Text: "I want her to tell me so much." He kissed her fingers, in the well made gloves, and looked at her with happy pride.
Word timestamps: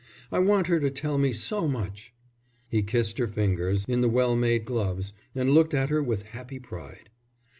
"I 0.31 0.39
want 0.39 0.65
her 0.65 0.79
to 0.79 0.89
tell 0.89 1.19
me 1.19 1.31
so 1.31 1.67
much." 1.67 2.11
He 2.67 2.81
kissed 2.81 3.19
her 3.19 3.27
fingers, 3.27 3.85
in 3.87 4.01
the 4.01 4.09
well 4.09 4.35
made 4.35 4.65
gloves, 4.65 5.13
and 5.35 5.51
looked 5.51 5.75
at 5.75 5.89
her 5.89 6.01
with 6.01 6.23
happy 6.23 6.57
pride. 6.57 7.11